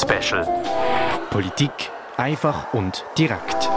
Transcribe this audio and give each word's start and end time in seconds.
Special. 0.00 0.46
Politik 1.28 1.90
einfach 2.16 2.72
und 2.72 3.04
direkt. 3.18 3.68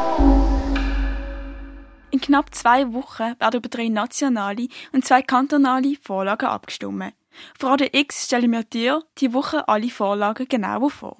In 2.11 2.21
knapp 2.21 2.55
zwei 2.55 2.93
Wochen 2.93 3.35
werden 3.41 3.57
über 3.57 3.67
drei 3.67 3.89
nationale 3.89 4.69
und 4.93 5.03
zwei 5.03 5.21
kantonale 5.21 5.97
Vorlagen 6.01 6.45
abgestimmt. 6.45 7.13
Radio 7.61 7.89
X 7.91 8.27
stellen 8.27 8.53
wir 8.53 8.63
dir 8.63 9.03
die 9.17 9.33
Woche 9.33 9.67
alle 9.67 9.89
Vorlagen 9.89 10.47
genauer 10.47 10.91
vor. 10.91 11.17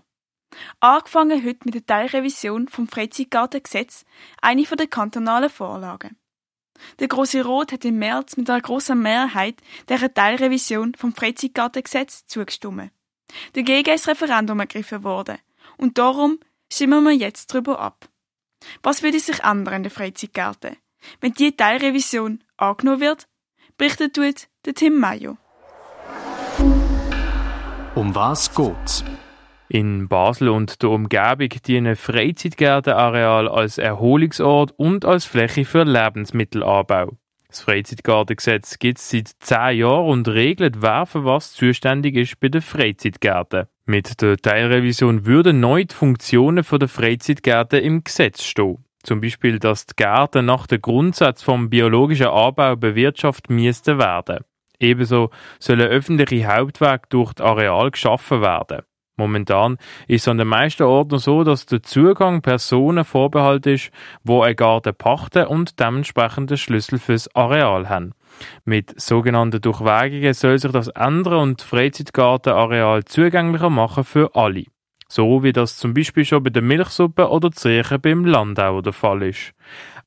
Angefangen 0.80 1.44
heute 1.46 1.66
mit 1.66 1.74
der 1.74 1.86
Teilrevision 1.86 2.70
vom 2.70 2.88
Freizeitgartengesetz, 2.88 4.06
eine 4.42 4.64
der 4.64 4.88
kantonalen 4.88 5.50
Vorlagen. 5.50 6.16
Der 7.00 7.10
Große 7.10 7.44
Rot 7.44 7.74
hat 7.74 7.84
im 7.84 8.00
März 8.00 8.38
mit 8.38 8.50
einer 8.50 8.62
großen 8.62 8.98
Mehrheit 8.98 9.56
der 9.90 10.14
Teilrevision 10.14 10.96
vom 10.96 11.14
Freizeitgartengesetz 11.14 12.26
zugestimmt. 12.28 12.92
Dagegen 13.54 13.94
ist 13.94 14.08
Referendum 14.08 14.60
ergriffen 14.60 15.04
worden. 15.04 15.38
Und 15.78 15.98
darum 15.98 16.40
stimmen 16.72 17.04
wir 17.04 17.14
jetzt 17.14 17.54
darüber 17.54 17.80
ab. 17.80 18.08
Was 18.82 19.04
würde 19.04 19.20
sich 19.20 19.44
ändern 19.44 19.76
in 19.76 19.84
den 19.84 19.92
Freizeitgärten? 19.92 20.78
Wenn 21.20 21.34
die 21.34 21.56
Teilrevision 21.56 22.44
angenommen 22.58 23.02
wird, 23.02 23.28
berichtet 23.78 24.18
der 24.18 24.74
Tim 24.74 25.00
Mayo. 25.00 25.38
Um 27.96 28.16
was 28.16 28.54
geht's? 28.56 29.04
In 29.70 30.08
Basel 30.08 30.50
und 30.50 30.82
der 30.82 30.90
Umgebung 30.90 31.50
dienen 31.66 31.96
Freizeitgärtenareal 31.96 33.48
als 33.48 33.78
Erholungsort 33.78 34.72
und 34.78 35.06
als 35.06 35.26
Fläche 35.26 35.66
für 35.66 35.84
Lebensmittelanbau. 35.84 37.18
Das 37.54 37.62
Freizeitgartengesetz 37.62 38.80
gibt 38.80 38.98
es 38.98 39.12
seit 39.12 39.28
zehn 39.40 39.78
Jahren 39.78 40.10
und 40.10 40.28
regelt, 40.28 40.82
wer 40.82 41.06
für 41.06 41.24
was 41.24 41.54
zuständig 41.54 42.16
ist 42.16 42.40
bei 42.40 42.50
den 42.50 42.64
Freizeitgärten. 42.64 43.68
Mit 43.86 44.24
der 44.24 44.38
Teilrevision 44.38 45.28
würden 45.28 45.60
neu 45.60 45.86
die 45.86 45.94
Funktionen 45.94 46.66
der 46.68 46.88
Freizeitgärten 46.88 47.80
im 47.82 48.04
Gesetz 48.04 48.42
stehen. 48.44 48.84
Zum 49.04 49.22
Beispiel, 49.22 49.60
dass 49.60 49.86
die 49.86 49.94
Gärten 49.96 50.48
nach 50.48 50.66
dem 50.66 50.82
Grundsatz 50.82 51.44
vom 51.44 51.70
biologischen 51.70 52.26
Anbau 52.26 52.76
bewirtschaftet 52.76 53.52
müssten 53.52 54.00
werden. 54.00 54.40
Ebenso 54.80 55.30
sollen 55.60 55.82
öffentliche 55.82 56.48
Hauptwege 56.48 57.04
durch 57.10 57.34
das 57.34 57.46
Areal 57.46 57.92
geschaffen 57.92 58.42
werden. 58.42 58.82
Momentan 59.16 59.78
ist 60.08 60.24
es 60.24 60.28
an 60.28 60.40
den 60.40 60.48
meisten 60.48 60.84
Orten 60.84 61.20
so, 61.20 61.44
dass 61.44 61.68
der 61.68 61.84
Zugang 61.84 62.42
Personen 62.42 63.06
vorbehalten 63.06 63.76
ist, 63.76 63.92
wo 64.24 64.42
einen 64.42 64.56
Garten 64.56 64.96
pachten 64.96 65.46
und 65.46 65.80
dementsprechend 65.80 66.50
den 66.50 66.58
Schlüssel 66.58 66.98
fürs 66.98 67.34
Areal 67.36 67.90
haben. 67.90 68.14
Mit 68.66 69.00
sogenannten 69.00 69.62
Durchwägungen 69.62 70.34
soll 70.34 70.58
sich 70.58 70.72
das 70.72 70.88
ändern 70.88 71.36
und 71.36 71.62
Freizeitgartenareal 71.62 73.06
zugänglicher 73.06 73.70
machen 73.70 74.04
für 74.04 74.36
alle. 74.36 74.64
So 75.08 75.44
wie 75.44 75.54
das 75.54 75.78
zum 75.78 75.94
Beispiel 75.94 76.26
schon 76.26 76.42
bei 76.42 76.50
der 76.50 76.64
Milchsuppe 76.64 77.30
oder 77.30 77.52
Zeche 77.52 78.00
beim 78.00 78.26
Landau 78.26 78.82
der 78.82 78.94
Fall 78.94 79.22
ist. 79.22 79.54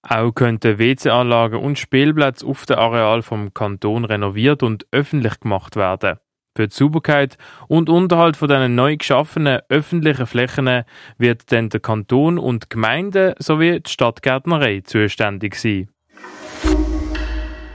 Auch 0.03 0.33
könnten 0.33 0.81
WC-Anlagen 0.81 1.61
und 1.61 1.79
Spielplätze 1.79 2.45
auf 2.45 2.67
dem 2.67 2.79
Areal 2.79 3.23
vom 3.23 3.55
Kanton 3.55 4.05
renoviert 4.05 4.65
und 4.65 4.85
öffentlich 4.91 5.39
gemacht 5.39 5.77
werden. 5.77 6.19
Für 6.57 6.69
die 6.69 6.75
Sauberkeit 6.75 7.37
und 7.69 7.91
Unterhalt 7.91 8.39
von 8.39 8.49
diesen 8.49 8.75
neu 8.75 8.97
geschaffenen 8.97 9.61
öffentlichen 9.69 10.27
Flächen 10.27 10.85
wird 11.19 11.53
dann 11.53 11.69
der 11.69 11.81
Kanton 11.81 12.39
und 12.39 12.65
die 12.65 12.69
Gemeinde 12.71 13.35
sowie 13.39 13.81
die 13.81 13.91
Stadtgärtnerei 13.91 14.81
zuständig 14.81 15.57
sein. 15.57 15.91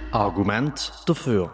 Argument 0.10 0.94
dafür. 1.06 1.52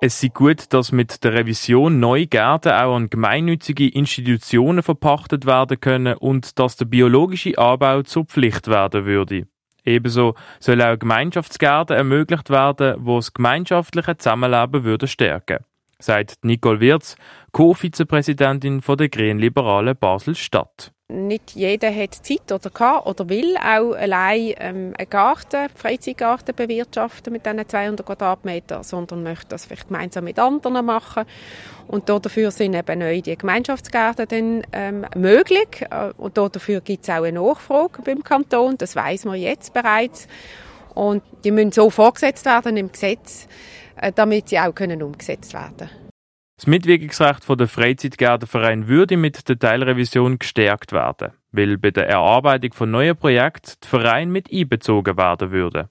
Es 0.00 0.22
ist 0.22 0.34
gut, 0.34 0.72
dass 0.72 0.92
mit 0.92 1.24
der 1.24 1.32
Revision 1.32 1.98
neue 1.98 2.28
Gärten 2.28 2.70
auch 2.70 2.94
an 2.94 3.10
gemeinnützige 3.10 3.88
Institutionen 3.88 4.84
verpachtet 4.84 5.46
werden 5.46 5.80
können 5.80 6.16
und 6.16 6.60
dass 6.60 6.76
der 6.76 6.84
biologische 6.84 7.58
Anbau 7.58 8.02
zur 8.02 8.24
Pflicht 8.24 8.68
werden 8.68 9.04
würde. 9.04 9.48
Ebenso 9.84 10.36
soll 10.60 10.80
auch 10.80 10.96
Gemeinschaftsgärten 10.96 11.96
ermöglicht 11.96 12.50
werden, 12.50 12.98
wo 13.00 13.16
das 13.16 13.32
gemeinschaftliche 13.32 14.16
Zusammenleben 14.16 14.84
würde 14.84 15.08
stärken 15.08 15.64
sagt 15.98 16.44
Nicole 16.44 16.80
Wirz, 16.80 17.16
Co-Vizepräsidentin 17.52 18.80
der 18.86 19.08
Grünliberalen 19.08 19.96
Basel-Stadt. 19.96 20.92
Nicht 21.08 21.52
jeder 21.52 21.94
hat 21.94 22.14
Zeit 22.14 22.50
oder 22.50 22.68
kann 22.68 22.98
oder 23.04 23.28
will 23.28 23.56
auch 23.58 23.92
allein 23.92 24.54
ähm, 24.58 24.92
einen 24.98 25.08
Garten, 25.08 25.68
Freizeitgarten 25.72 26.52
bewirtschaften 26.52 27.32
mit 27.32 27.46
diesen 27.46 27.68
200 27.68 28.04
Quadratmetern, 28.04 28.82
sondern 28.82 29.22
möchte 29.22 29.46
das 29.50 29.66
vielleicht 29.66 29.86
gemeinsam 29.86 30.24
mit 30.24 30.40
anderen 30.40 30.84
machen. 30.84 31.24
Und 31.86 32.08
dafür 32.08 32.50
sind 32.50 32.74
eben 32.74 32.98
neu 32.98 33.20
die 33.20 33.38
Gemeinschaftsgärten 33.38 34.26
dann 34.28 34.62
ähm, 34.72 35.06
möglich. 35.14 35.82
Äh, 35.88 36.12
und 36.16 36.36
dafür 36.36 36.80
gibt 36.80 37.04
es 37.04 37.10
auch 37.10 37.22
eine 37.22 37.40
Nachfrage 37.40 38.02
beim 38.02 38.24
Kanton. 38.24 38.76
Das 38.76 38.96
weiß 38.96 39.26
man 39.26 39.36
jetzt 39.36 39.72
bereits. 39.74 40.26
Und 40.96 41.22
die 41.44 41.50
müssen 41.50 41.72
so 41.72 41.90
vorgesetzt 41.90 42.46
werden 42.46 42.76
im 42.78 42.90
Gesetz, 42.90 43.46
äh, 43.96 44.12
damit 44.12 44.48
sie 44.48 44.58
auch 44.58 44.74
können 44.74 45.02
umgesetzt 45.02 45.52
werden 45.52 45.76
können. 45.76 45.90
das 46.56 46.66
Mitwirkungsrecht 46.66 47.46
der 47.48 47.68
Freizeitgärtenverein 47.68 48.88
würde 48.88 49.18
mit 49.18 49.46
der 49.46 49.58
Teilrevision 49.58 50.38
gestärkt 50.38 50.92
werden, 50.92 51.32
weil 51.52 51.76
bei 51.76 51.90
der 51.90 52.08
Erarbeitung 52.08 52.72
von 52.72 52.90
neuen 52.90 53.14
Projekten 53.14 53.72
der 53.82 53.88
Verein 53.90 54.30
mit 54.30 54.50
einbezogen 54.50 55.18
werden 55.18 55.50
würde. 55.50 55.90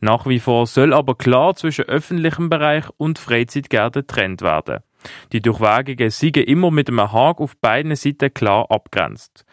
Nach 0.00 0.26
wie 0.26 0.38
vor 0.38 0.68
soll 0.68 0.94
aber 0.94 1.16
klar 1.16 1.56
zwischen 1.56 1.86
öffentlichem 1.86 2.48
Bereich 2.48 2.84
und 2.98 3.18
Freizeitgärten 3.18 4.02
getrennt 4.02 4.42
werden. 4.42 4.84
Die 5.32 5.42
Durchwägungen 5.42 6.10
siegen 6.10 6.44
immer 6.44 6.70
mit 6.70 6.88
einem 6.88 7.12
Haken 7.12 7.42
auf 7.42 7.56
beiden 7.56 7.96
Seiten 7.96 8.32
klar 8.32 8.70
abgrenzt. 8.70 9.44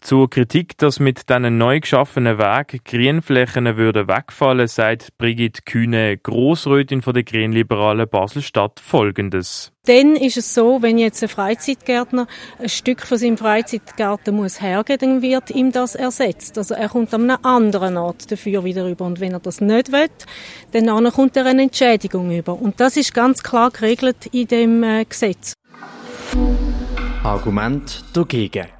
Zur 0.00 0.30
Kritik, 0.30 0.78
dass 0.78 0.98
mit 0.98 1.28
diesen 1.28 1.58
neu 1.58 1.78
geschaffenen 1.78 2.38
Wegen 2.38 2.80
Grünflächen 2.84 3.76
würden 3.76 4.08
wegfallen, 4.08 4.66
sagt 4.66 5.16
Brigitte 5.18 5.60
Kühne, 5.62 6.16
Grossrätin 6.16 7.02
von 7.02 7.12
der 7.12 7.22
Grünliberalen 7.22 8.08
Basel-Stadt, 8.08 8.80
Folgendes. 8.80 9.72
Dann 9.84 10.16
ist 10.16 10.38
es 10.38 10.54
so, 10.54 10.80
wenn 10.80 10.96
jetzt 10.96 11.22
ein 11.22 11.28
Freizeitgärtner 11.28 12.26
ein 12.58 12.68
Stück 12.70 13.02
von 13.02 13.18
seinem 13.18 13.36
Freizeitgarten 13.36 14.34
muss 14.34 14.60
hergeben, 14.60 15.20
dann 15.20 15.22
wird 15.22 15.50
ihm 15.50 15.70
das 15.70 15.94
ersetzt. 15.94 16.56
Also 16.56 16.74
er 16.74 16.88
kommt 16.88 17.12
an 17.12 17.30
einem 17.30 17.44
anderen 17.44 17.96
Ort 17.98 18.32
dafür 18.32 18.64
wieder 18.64 18.88
über. 18.88 19.04
Und 19.04 19.20
wenn 19.20 19.32
er 19.32 19.40
das 19.40 19.60
nicht 19.60 19.92
will, 19.92 20.08
dann 20.72 21.12
kommt 21.12 21.36
er 21.36 21.44
eine 21.44 21.62
Entschädigung 21.62 22.30
über. 22.30 22.54
Und 22.60 22.80
das 22.80 22.96
ist 22.96 23.12
ganz 23.12 23.42
klar 23.42 23.70
geregelt 23.70 24.26
in 24.32 24.48
dem 24.48 24.82
äh, 24.82 25.04
Gesetz. 25.04 25.54
Argument 27.22 28.02
dagegen. 28.14 28.79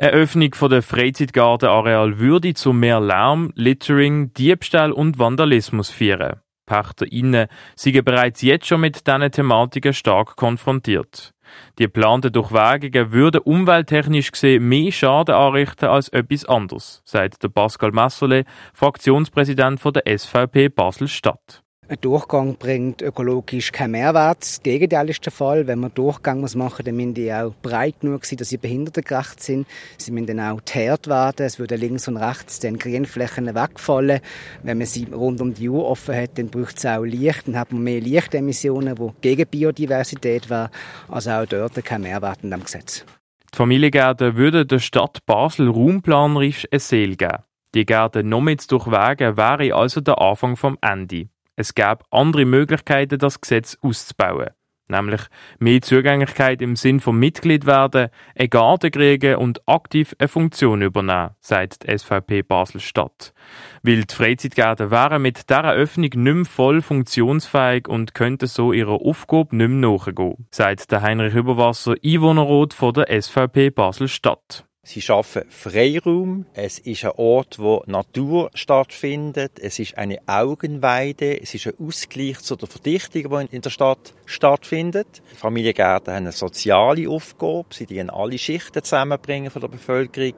Eine 0.00 0.12
Öffnung 0.12 0.52
der 0.70 0.80
Freizeitgartenareal 0.80 2.20
würde 2.20 2.54
zu 2.54 2.72
mehr 2.72 3.00
Lärm, 3.00 3.50
Littering, 3.56 4.32
Diebstahl 4.32 4.92
und 4.92 5.18
Vandalismus 5.18 5.90
führen. 5.90 6.36
PächterInnen 6.66 7.48
sind 7.74 8.04
bereits 8.04 8.42
jetzt 8.42 8.66
schon 8.68 8.82
mit 8.82 9.08
diesen 9.08 9.32
Thematiken 9.32 9.92
stark 9.92 10.36
konfrontiert. 10.36 11.34
Die 11.80 11.84
geplanten 11.84 12.32
Durchwägungen 12.32 13.10
würden 13.10 13.40
umwelttechnisch 13.40 14.30
gesehen 14.30 14.68
mehr 14.68 14.92
Schaden 14.92 15.34
anrichten 15.34 15.88
als 15.88 16.10
etwas 16.10 16.44
anderes, 16.44 17.02
sagt 17.04 17.42
der 17.42 17.48
Pascal 17.48 17.90
Messerle, 17.90 18.44
Fraktionspräsident 18.74 19.82
der 19.84 20.16
SVP 20.16 20.68
Basel-Stadt. 20.68 21.64
Ein 21.90 21.96
Durchgang 22.02 22.56
bringt 22.56 23.00
ökologisch 23.00 23.72
keinen 23.72 23.92
Mehrwert. 23.92 24.42
Das 24.42 24.62
Gegenteil 24.62 25.08
ist 25.08 25.24
der 25.24 25.32
Fall. 25.32 25.66
Wenn 25.66 25.78
man 25.78 25.94
Durchgang 25.94 26.42
muss 26.42 26.54
machen 26.54 26.84
dann 26.84 26.94
müssen 26.94 27.14
die 27.14 27.32
auch 27.32 27.54
breit 27.62 28.00
genug 28.00 28.26
sein, 28.26 28.36
dass 28.36 28.50
sie 28.50 28.58
behindertengerecht 28.58 29.42
sind. 29.42 29.66
Sie 29.96 30.10
müssen 30.12 30.26
dann 30.26 30.40
auch 30.40 30.60
teert 30.60 31.06
werden. 31.06 31.46
Es 31.46 31.58
würden 31.58 31.80
links 31.80 32.06
und 32.06 32.18
rechts 32.18 32.60
dann 32.60 32.76
Grünflächen 32.76 33.54
wegfallen. 33.54 34.20
Wenn 34.62 34.76
man 34.76 34.86
sie 34.86 35.06
rund 35.10 35.40
um 35.40 35.54
die 35.54 35.66
Uhr 35.70 35.86
offen 35.86 36.14
hat, 36.14 36.36
dann 36.36 36.48
braucht 36.50 36.76
es 36.76 36.84
auch 36.84 37.04
Licht. 37.04 37.48
Dann 37.48 37.56
hat 37.56 37.72
man 37.72 37.82
mehr 37.82 38.02
Lichtemissionen, 38.02 38.96
die 38.96 39.10
gegen 39.22 39.46
Biodiversität 39.46 40.50
wären. 40.50 40.68
Also 41.08 41.30
auch 41.30 41.46
dort 41.46 41.82
kein 41.82 42.02
Mehrwert 42.02 42.40
in 42.42 42.50
dem 42.50 42.64
Gesetz. 42.64 43.06
Die 43.54 43.56
Familiengärten 43.56 44.36
würden 44.36 44.68
der 44.68 44.78
Stadt 44.78 45.24
Basel 45.24 45.70
raumplanerisch 45.70 46.66
eine 46.70 46.80
Seele 46.80 47.16
geben. 47.16 47.44
Die 47.74 47.86
Gärten 47.86 48.28
noch 48.28 48.42
mit 48.42 48.70
durchwegen 48.70 49.38
wäre 49.38 49.74
also 49.74 50.02
der 50.02 50.20
Anfang 50.20 50.54
vom 50.56 50.76
Ende. 50.82 51.30
Es 51.58 51.74
gäbe 51.74 52.04
andere 52.12 52.44
Möglichkeiten, 52.44 53.18
das 53.18 53.40
Gesetz 53.40 53.76
auszubauen. 53.82 54.50
Nämlich 54.86 55.22
mehr 55.58 55.82
Zugänglichkeit 55.82 56.62
im 56.62 56.76
Sinn 56.76 57.00
von 57.00 57.18
Mitglied 57.18 57.66
werden, 57.66 58.10
einen 58.38 58.48
Garten 58.48 58.92
kriegen 58.92 59.34
und 59.34 59.60
aktiv 59.66 60.14
eine 60.20 60.28
Funktion 60.28 60.82
übernehmen, 60.82 61.30
sagt 61.40 61.82
die 61.82 61.98
SVP 61.98 62.42
Basel-Stadt. 62.42 63.34
Weil 63.82 64.04
die 64.04 64.14
Freizeitgärten 64.14 64.92
wären 64.92 65.20
mit 65.20 65.50
dieser 65.50 65.72
Öffnung 65.72 66.04
nicht 66.04 66.16
mehr 66.16 66.44
voll 66.44 66.80
funktionsfähig 66.80 67.88
und 67.88 68.14
könnten 68.14 68.46
so 68.46 68.72
ihrer 68.72 69.02
Aufgabe 69.02 69.56
nicht 69.56 69.68
mehr 69.68 69.90
nachgehen, 69.90 70.46
sagt 70.52 70.92
der 70.92 71.02
Heinrich 71.02 71.34
Überwasser, 71.34 71.96
Einwohnerrat 72.04 72.72
von 72.72 72.94
der 72.94 73.20
SVP 73.20 73.70
Basel-Stadt. 73.70 74.67
Sie 74.88 75.02
schaffen 75.02 75.42
Freiraum. 75.50 76.46
Es 76.54 76.78
ist 76.78 77.04
ein 77.04 77.10
Ort, 77.16 77.58
wo 77.58 77.82
Natur 77.84 78.50
stattfindet. 78.54 79.60
Es 79.60 79.78
ist 79.78 79.98
eine 79.98 80.16
Augenweide. 80.26 81.42
Es 81.42 81.52
ist 81.52 81.66
ein 81.66 81.74
Ausgleich 81.78 82.38
zu 82.38 82.56
der 82.56 82.68
Verdichtung, 82.68 83.48
die 83.50 83.54
in 83.54 83.60
der 83.60 83.68
Stadt 83.68 84.14
stattfindet. 84.24 85.20
Familiengärten 85.36 86.14
haben 86.14 86.22
eine 86.22 86.32
soziale 86.32 87.06
Aufgabe. 87.06 87.66
Sie 87.74 87.84
dienen 87.84 88.08
alle 88.08 88.38
Schichten 88.38 88.82
zusammenbringen 88.82 89.50
von 89.50 89.60
der 89.60 89.68
Bevölkerung. 89.68 90.36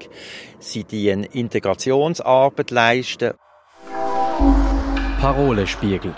Sie 0.58 0.82
dienen 0.82 1.22
Integrationsarbeit 1.22 2.72
leisten. 2.72 3.34
Parolespiegel. 5.20 6.16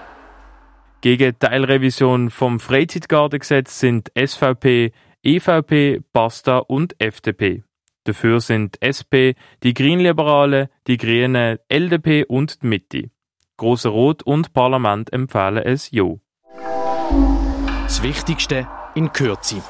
Gegen 1.03 1.39
Teilrevision 1.39 2.31
vom 2.31 2.61
Freizeitgartengesetz 2.61 3.79
sind 3.79 4.11
SVP, 4.17 4.93
EVP, 5.23 6.01
Basta 6.15 6.61
und 6.61 6.99
FDP. 6.99 7.63
Dafür 8.05 8.41
sind 8.41 8.83
SP, 8.83 9.39
die 9.63 9.75
Grünliberalen, 9.75 10.69
die 10.89 10.97
Grünen, 10.97 11.59
LDP 11.69 12.25
und 12.25 12.63
die 12.63 12.67
Mitte. 12.67 13.11
Große 13.59 13.89
Rot 13.89 14.25
und 14.25 14.53
Parlament 14.53 15.13
empfehlen 15.13 15.63
es 15.65 15.91
Jo. 15.93 16.21
Das 17.85 18.03
Wichtigste 18.03 18.67
in 18.97 19.13
Kürze. 19.13 19.63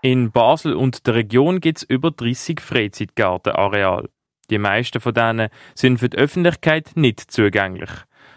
In 0.00 0.30
Basel 0.30 0.74
und 0.74 1.06
der 1.08 1.14
Region 1.14 1.60
gibt 1.60 1.78
es 1.78 1.82
über 1.82 2.12
30 2.12 2.60
Freizeitgartenareale. 2.60 4.10
Die 4.50 4.58
meisten 4.58 5.00
von 5.00 5.14
denen 5.14 5.48
sind 5.74 5.98
für 5.98 6.08
die 6.08 6.18
Öffentlichkeit 6.18 6.92
nicht 6.94 7.32
zugänglich. 7.32 7.90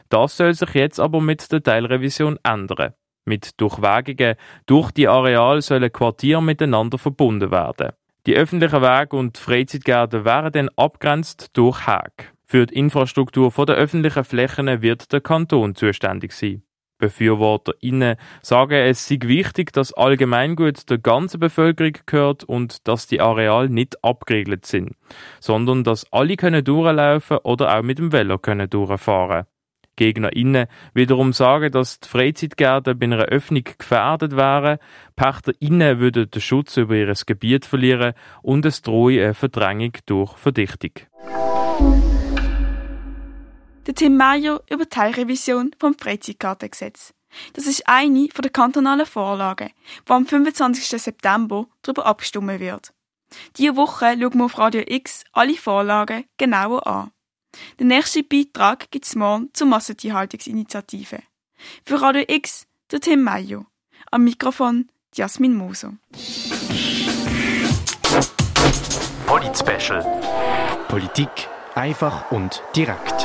Das 0.09 0.37
soll 0.37 0.55
sich 0.55 0.73
jetzt 0.73 0.99
aber 0.99 1.21
mit 1.21 1.51
der 1.51 1.61
Teilrevision 1.61 2.39
ändern. 2.43 2.93
Mit 3.25 3.61
Durchwägungen 3.61 4.35
durch 4.65 4.91
die 4.91 5.07
Areale 5.07 5.61
sollen 5.61 5.91
Quartiere 5.91 6.41
miteinander 6.41 6.97
verbunden 6.97 7.51
werden. 7.51 7.91
Die 8.25 8.35
öffentlichen 8.35 8.81
Wege 8.81 9.15
und 9.15 9.37
Freizeitgärten 9.37 10.25
werden 10.25 10.51
dann 10.51 10.69
abgrenzt 10.75 11.51
durch 11.53 11.87
Häge. 11.87 12.29
Für 12.45 12.65
die 12.65 12.75
Infrastruktur 12.75 13.51
der 13.65 13.75
öffentlichen 13.75 14.23
Flächen 14.23 14.81
wird 14.81 15.11
der 15.13 15.21
Kanton 15.21 15.75
zuständig 15.75 16.33
sein. 16.33 16.63
BefürworterInnen 16.99 18.17
sagen, 18.41 18.73
es 18.73 19.07
sei 19.07 19.19
wichtig, 19.21 19.71
dass 19.71 19.93
Allgemeingut 19.93 20.89
der 20.89 20.97
ganzen 20.97 21.39
Bevölkerung 21.39 21.93
gehört 22.05 22.43
und 22.43 22.87
dass 22.87 23.07
die 23.07 23.21
Areale 23.21 23.69
nicht 23.69 24.03
abgeriegelt 24.03 24.65
sind, 24.65 24.95
sondern 25.39 25.83
dass 25.83 26.11
alle 26.11 26.35
können 26.35 26.63
durchlaufen 26.63 27.37
oder 27.37 27.77
auch 27.77 27.83
mit 27.83 27.97
dem 27.97 28.11
Velo 28.11 28.37
können 28.37 28.69
durchfahren. 28.69 29.45
GegnerInnen 29.99 30.67
wiederum 30.93 31.33
sagen, 31.33 31.71
dass 31.73 31.99
die 31.99 32.07
Freizeitgärten 32.07 32.97
bei 32.97 33.05
einer 33.05 33.25
Öffnung 33.25 33.65
gefährdet 33.77 34.35
wären, 34.35 34.79
PächterInnen 35.17 35.99
würden 35.99 36.31
den 36.31 36.41
Schutz 36.41 36.77
über 36.77 36.95
ihr 36.95 37.13
Gebiet 37.25 37.65
verlieren 37.65 38.13
und 38.41 38.65
es 38.65 38.81
drohe 38.81 39.21
eine 39.21 39.33
Verdrängung 39.33 39.91
durch 40.05 40.37
Verdichtung. 40.37 40.91
Der 43.85 43.95
Tim 43.95 44.15
Mayer 44.15 44.61
über 44.69 44.83
die 44.85 44.89
Teilrevision 44.89 45.71
vom 45.77 45.95
Freizeitkartengesetz. 45.95 47.13
Das 47.53 47.67
ist 47.67 47.87
eine 47.87 48.27
der 48.27 48.51
kantonalen 48.51 49.05
Vorlagen, 49.05 49.69
die 50.07 50.11
am 50.11 50.25
25. 50.25 51.01
September 51.01 51.67
darüber 51.81 52.05
abstimmen 52.05 52.59
wird. 52.59 52.93
Diese 53.57 53.75
Woche 53.75 54.17
schauen 54.19 54.37
wir 54.37 54.45
auf 54.45 54.57
Radio 54.57 54.81
X 54.87 55.23
alle 55.33 55.55
Vorlagen 55.55 56.23
genauer 56.37 56.87
an. 56.87 57.11
Den 57.79 57.87
nächsten 57.87 58.27
Beitrag 58.27 58.91
gibt 58.91 59.05
es 59.05 59.15
morgen 59.15 59.49
zur 59.53 59.67
Massentierhaltungsinitiative. 59.67 61.19
Für 61.85 62.01
Radio 62.01 62.23
X 62.27 62.65
der 62.91 63.01
Tim 63.01 63.23
Mayo. 63.23 63.65
Am 64.11 64.23
Mikrofon 64.23 64.89
Jasmin 65.13 65.55
Moser. 65.55 65.97
Polit 69.25 69.57
Special. 69.57 70.03
Politik 70.87 71.29
einfach 71.75 72.31
und 72.31 72.63
direkt. 72.75 73.18